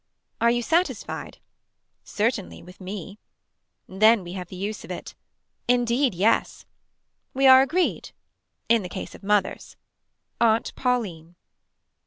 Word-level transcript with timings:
Are 0.41 0.49
you 0.49 0.63
satisfied. 0.63 1.37
Certainly 2.03 2.63
with 2.63 2.81
me. 2.81 3.19
Then 3.87 4.23
we 4.23 4.33
have 4.33 4.47
the 4.47 4.55
use 4.55 4.83
of 4.83 4.89
it. 4.89 5.13
Indeed 5.67 6.15
yes. 6.15 6.65
We 7.35 7.45
are 7.45 7.61
agreed. 7.61 8.09
In 8.67 8.81
the 8.81 8.89
case 8.89 9.13
of 9.13 9.21
mothers. 9.21 9.77
Aunt 10.39 10.73
Pauline. 10.73 11.35